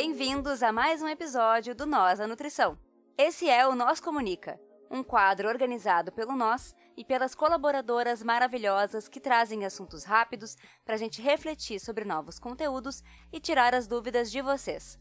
[0.00, 2.78] Bem-vindos a mais um episódio do Nós a Nutrição.
[3.18, 4.56] Esse é o Nós Comunica,
[4.88, 10.96] um quadro organizado pelo Nós e pelas colaboradoras maravilhosas que trazem assuntos rápidos para a
[10.96, 13.02] gente refletir sobre novos conteúdos
[13.32, 14.96] e tirar as dúvidas de vocês.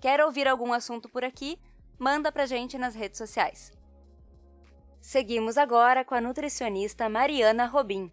[0.00, 1.60] Quer ouvir algum assunto por aqui?
[1.98, 3.72] Manda pra gente nas redes sociais.
[5.02, 8.10] Seguimos agora com a nutricionista Mariana Robin.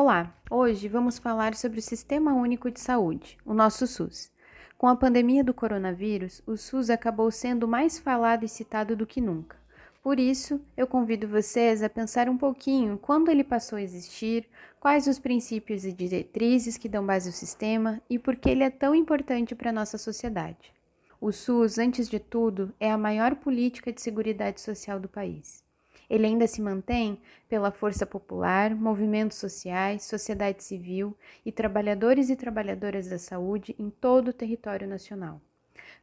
[0.00, 4.30] Olá, hoje vamos falar sobre o Sistema Único de Saúde, o nosso SUS.
[4.78, 9.20] Com a pandemia do coronavírus, o SUS acabou sendo mais falado e citado do que
[9.20, 9.56] nunca.
[10.00, 14.48] Por isso, eu convido vocês a pensar um pouquinho quando ele passou a existir,
[14.78, 18.70] quais os princípios e diretrizes que dão base ao sistema e por que ele é
[18.70, 20.72] tão importante para a nossa sociedade.
[21.20, 25.66] O SUS, antes de tudo, é a maior política de seguridade social do país.
[26.08, 33.08] Ele ainda se mantém pela força popular, movimentos sociais, sociedade civil e trabalhadores e trabalhadoras
[33.08, 35.40] da saúde em todo o território nacional.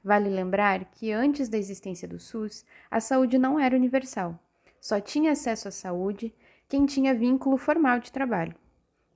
[0.04, 4.40] Vale lembrar que antes da existência do SUS, a saúde não era universal.
[4.80, 6.34] Só tinha acesso à saúde
[6.70, 8.56] quem tinha vínculo formal de trabalho.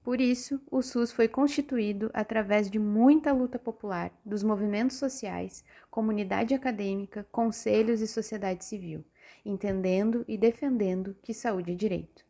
[0.09, 6.55] Por isso, o SUS foi constituído através de muita luta popular dos movimentos sociais, comunidade
[6.55, 9.05] acadêmica, conselhos e sociedade civil
[9.45, 12.25] entendendo e defendendo que saúde é direito.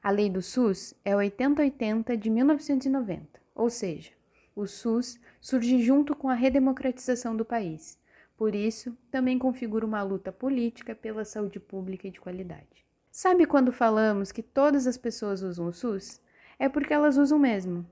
[0.00, 4.12] A lei do SUS é 8080 de 1990, ou seja,
[4.54, 7.98] o SUS surge junto com a redemocratização do país.
[8.36, 12.86] Por isso, também configura uma luta política pela saúde pública e de qualidade.
[13.10, 16.20] Sabe quando falamos que todas as pessoas usam o SUS?
[16.58, 17.86] É porque elas usam mesmo.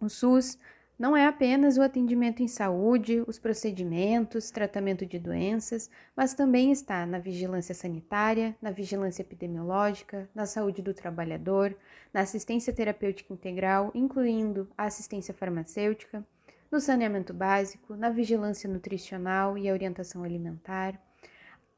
[0.00, 0.58] O SUS
[0.98, 7.06] não é apenas o atendimento em saúde, os procedimentos, tratamento de doenças, mas também está
[7.06, 11.76] na vigilância sanitária, na vigilância epidemiológica, na saúde do trabalhador,
[12.12, 16.26] na assistência terapêutica integral, incluindo a assistência farmacêutica,
[16.70, 21.00] no saneamento básico, na vigilância nutricional e orientação alimentar.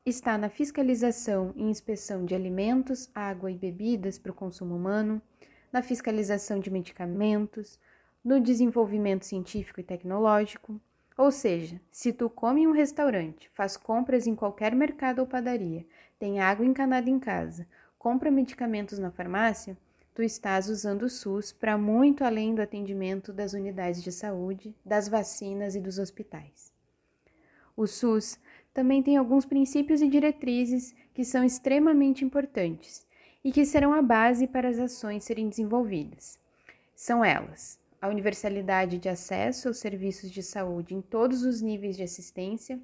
[0.05, 5.21] Está na fiscalização e inspeção de alimentos, água e bebidas para o consumo humano,
[5.73, 7.79] na fiscalização de medicamentos,
[8.25, 10.81] no desenvolvimento científico e tecnológico,
[11.17, 15.87] ou seja, se tu come em um restaurante, faz compras em qualquer mercado ou padaria,
[16.19, 17.67] tem água encanada em casa,
[17.99, 19.77] compra medicamentos na farmácia,
[20.15, 25.09] tu estás usando o SUS para muito além do atendimento das unidades de saúde, das
[25.09, 26.73] vacinas e dos hospitais.
[27.77, 28.39] O SUS
[28.73, 33.07] também tem alguns princípios e diretrizes que são extremamente importantes
[33.45, 36.39] e que serão a base para as ações serem desenvolvidas.
[36.95, 42.03] São elas: a universalidade de acesso aos serviços de saúde em todos os níveis de
[42.03, 42.81] assistência,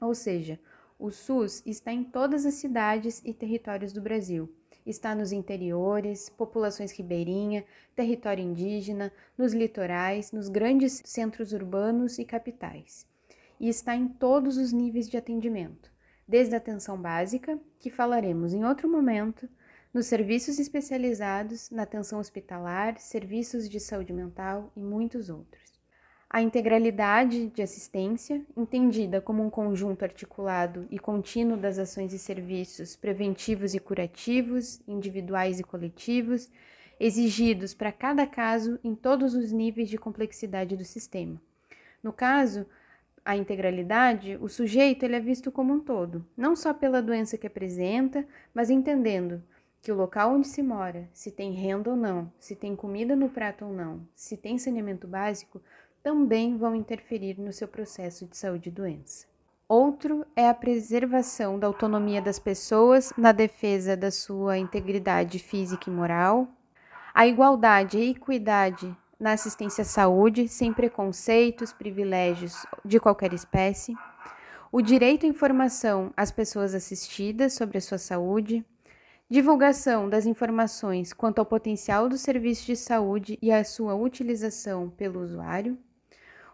[0.00, 0.58] ou seja,
[0.98, 4.52] o SUS está em todas as cidades e territórios do Brasil.
[4.86, 7.64] Está nos interiores, populações ribeirinha,
[7.96, 13.06] território indígena, nos litorais, nos grandes centros urbanos e capitais.
[13.58, 15.90] E está em todos os níveis de atendimento,
[16.28, 19.48] desde a atenção básica, que falaremos em outro momento,
[19.94, 25.72] nos serviços especializados, na atenção hospitalar, serviços de saúde mental e muitos outros.
[26.28, 32.96] A integralidade de assistência, entendida como um conjunto articulado e contínuo das ações e serviços
[32.96, 36.50] preventivos e curativos, individuais e coletivos,
[36.98, 41.40] exigidos para cada caso em todos os níveis de complexidade do sistema.
[42.02, 42.66] No caso,
[43.24, 47.46] a integralidade, o sujeito ele é visto como um todo, não só pela doença que
[47.46, 49.40] apresenta, mas entendendo
[49.84, 53.28] que o local onde se mora, se tem renda ou não, se tem comida no
[53.28, 55.60] prato ou não, se tem saneamento básico,
[56.02, 59.26] também vão interferir no seu processo de saúde e doença.
[59.68, 65.92] Outro é a preservação da autonomia das pessoas na defesa da sua integridade física e
[65.92, 66.48] moral,
[67.12, 73.94] a igualdade e equidade na assistência à saúde, sem preconceitos, privilégios de qualquer espécie,
[74.72, 78.64] o direito à informação às pessoas assistidas sobre a sua saúde,
[79.30, 85.22] divulgação das informações quanto ao potencial do serviço de saúde e a sua utilização pelo
[85.22, 85.78] usuário,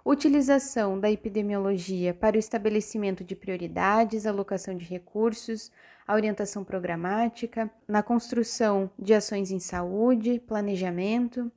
[0.04, 5.70] utilização da epidemiologia para o estabelecimento de prioridades, alocação de recursos,
[6.06, 11.50] a orientação programática, na construção de ações em saúde, planejamento,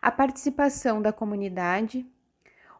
[0.00, 2.06] a participação da comunidade.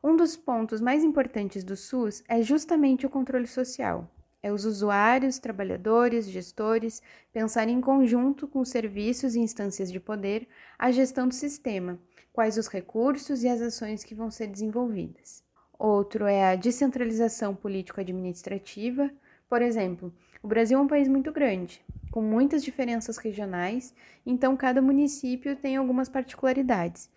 [0.02, 4.10] Um dos pontos mais importantes do SUS é justamente o controle social
[4.44, 7.02] é os usuários, trabalhadores, gestores
[7.32, 10.46] pensarem em conjunto com os serviços e instâncias de poder
[10.78, 11.98] a gestão do sistema,
[12.30, 15.42] quais os recursos e as ações que vão ser desenvolvidas.
[15.78, 19.10] Outro é a descentralização político-administrativa,
[19.48, 20.12] Por exemplo,
[20.42, 23.94] o Brasil é um país muito grande, com muitas diferenças regionais,
[24.26, 27.08] então cada município tem algumas particularidades.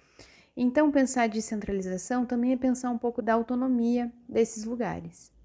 [0.55, 5.35] Então, pensar descentralização também é pensar um pouco da autonomia desses lugares.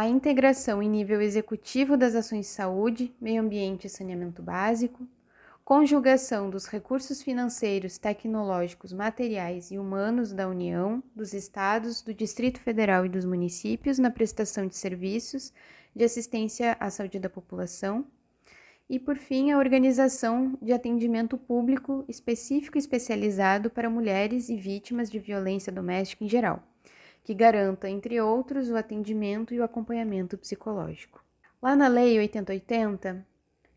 [0.00, 5.06] A integração em nível executivo das ações de saúde, meio ambiente e saneamento básico,
[5.62, 13.04] conjugação dos recursos financeiros, tecnológicos, materiais e humanos da União, dos Estados, do Distrito Federal
[13.04, 15.52] e dos municípios na prestação de serviços
[15.94, 18.06] de assistência à saúde da população,
[18.88, 25.10] e, por fim, a organização de atendimento público específico e especializado para mulheres e vítimas
[25.10, 26.69] de violência doméstica em geral,
[27.30, 31.24] que garanta, entre outros, o atendimento e o acompanhamento psicológico.
[31.62, 33.24] Lá na Lei 8080,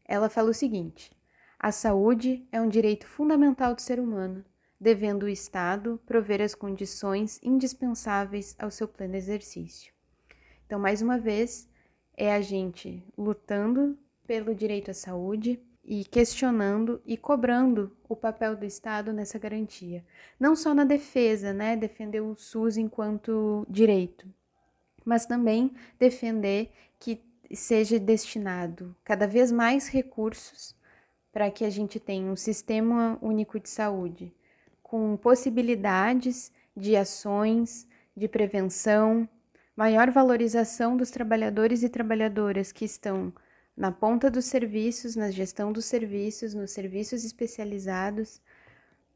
[0.05, 1.11] ela fala o seguinte:
[1.59, 4.43] a saúde é um direito fundamental do ser humano,
[4.79, 9.93] devendo o Estado prover as condições indispensáveis ao seu pleno exercício.
[10.65, 11.69] Então, mais uma vez,
[12.17, 13.95] é a gente lutando
[14.25, 20.05] pelo direito à saúde e questionando e cobrando o papel do Estado nessa garantia.
[20.39, 24.27] Não só na defesa, né, defender o SUS enquanto direito,
[25.03, 27.21] mas também defender que
[27.53, 30.75] seja destinado cada vez mais recursos
[31.31, 34.33] para que a gente tenha um sistema único de saúde
[34.81, 39.27] com possibilidades de ações de prevenção,
[39.75, 43.33] maior valorização dos trabalhadores e trabalhadoras que estão
[43.75, 48.41] na ponta dos serviços, na gestão dos serviços, nos serviços especializados,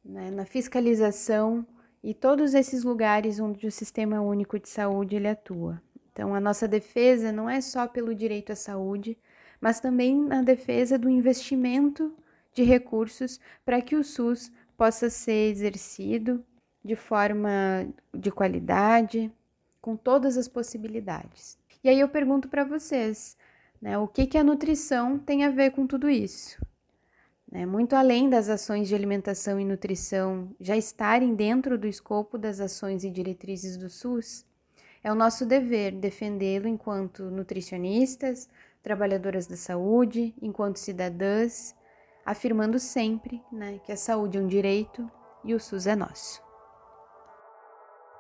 [0.04, 1.66] né, na fiscalização
[2.04, 5.82] e todos esses lugares onde o Sistema Único de Saúde ele atua.
[6.12, 9.18] Então, a nossa defesa não é só pelo direito à saúde,
[9.62, 12.16] mas também na defesa do investimento
[12.54, 16.44] de recursos para que o SUS possa ser exercido
[16.84, 19.32] de forma de qualidade,
[19.82, 21.58] com todas as possibilidades.
[21.84, 23.38] E aí eu pergunto para vocês,
[23.82, 23.98] né?
[23.98, 26.60] O que, que a nutrição tem a ver com tudo isso?
[27.52, 27.66] Né?
[27.66, 33.04] Muito além das ações de alimentação e nutrição já estarem dentro do escopo das ações
[33.04, 34.46] e diretrizes do SUS,
[35.04, 38.50] é o nosso dever defendê-lo enquanto nutricionistas,
[38.82, 41.76] trabalhadoras da saúde, enquanto cidadãs,
[42.26, 45.10] afirmando sempre né, que a saúde é um direito
[45.44, 46.47] e o SUS é nosso.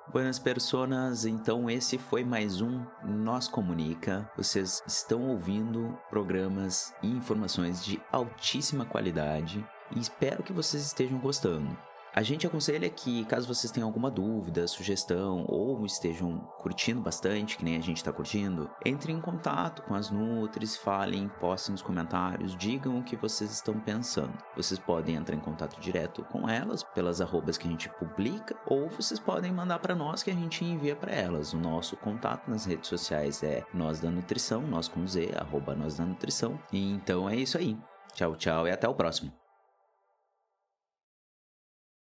[0.09, 4.31] Buenas personas, então esse foi mais um Nós Comunica.
[4.37, 11.77] Vocês estão ouvindo programas e informações de altíssima qualidade e espero que vocês estejam gostando.
[12.17, 17.63] A gente aconselha que, caso vocês tenham alguma dúvida, sugestão ou estejam curtindo bastante, que
[17.63, 22.55] nem a gente está curtindo, entrem em contato com as Nutris, falem, postem nos comentários,
[22.55, 24.33] digam o que vocês estão pensando.
[24.55, 28.89] Vocês podem entrar em contato direto com elas pelas arrobas que a gente publica ou
[28.89, 31.53] vocês podem mandar para nós que a gente envia para elas.
[31.53, 35.97] O nosso contato nas redes sociais é Nós da Nutrição, nós com Z, arroba Nós
[35.97, 36.59] da Nutrição.
[36.73, 37.77] E então é isso aí.
[38.15, 39.31] Tchau, tchau e até o próximo.